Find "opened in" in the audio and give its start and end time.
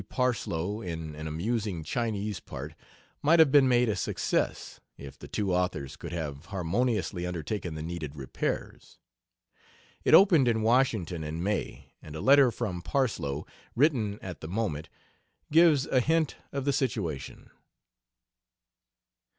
10.15-10.63